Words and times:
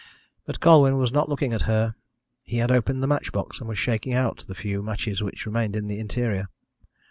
But 0.47 0.59
Colwyn 0.59 0.97
was 0.97 1.11
not 1.11 1.29
looking 1.29 1.53
at 1.53 1.61
her. 1.69 1.93
He 2.41 2.57
had 2.57 2.71
opened 2.71 3.03
the 3.03 3.07
match 3.07 3.31
box, 3.31 3.59
and 3.59 3.69
was 3.69 3.77
shaking 3.77 4.13
out 4.15 4.45
the 4.47 4.55
few 4.55 4.81
matches 4.81 5.21
which 5.21 5.45
remained 5.45 5.75
in 5.75 5.85
the 5.85 5.99
interior. 5.99 6.47